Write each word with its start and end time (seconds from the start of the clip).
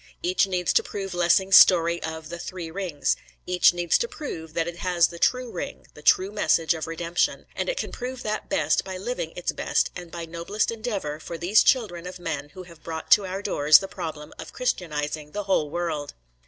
Each 0.23 0.47
needs 0.47 0.73
to 0.73 0.81
prove 0.81 1.13
Lessing's 1.13 1.57
story 1.57 2.01
of 2.01 2.29
the 2.29 2.39
"Three 2.39 2.71
Rings"; 2.71 3.15
each 3.45 3.71
needs 3.71 3.99
to 3.99 4.07
prove 4.07 4.55
that 4.55 4.67
it 4.67 4.77
has 4.77 5.09
the 5.09 5.19
true 5.19 5.51
ring, 5.51 5.85
the 5.93 6.01
true 6.01 6.31
message 6.31 6.73
of 6.73 6.87
redemption, 6.87 7.45
and 7.55 7.69
it 7.69 7.77
can 7.77 7.91
prove 7.91 8.23
that 8.23 8.49
best 8.49 8.83
by 8.83 8.97
living 8.97 9.31
its 9.35 9.51
best, 9.51 9.91
and 9.95 10.09
by 10.09 10.25
noblest 10.25 10.71
endeavour 10.71 11.19
for 11.19 11.37
these 11.37 11.61
children 11.61 12.07
of 12.07 12.17
men 12.17 12.49
who 12.55 12.63
have 12.63 12.81
brought 12.81 13.11
to 13.11 13.27
our 13.27 13.43
doors 13.43 13.77
the 13.77 13.87
problem 13.87 14.33
of 14.39 14.53
Christianizing 14.53 15.33
the 15.33 15.43
whole 15.43 15.69
world. 15.69 16.15